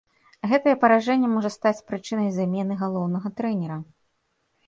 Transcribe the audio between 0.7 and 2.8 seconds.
паражэнне можа стаць прычынай замены